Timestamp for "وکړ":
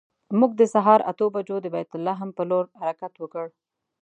3.17-3.45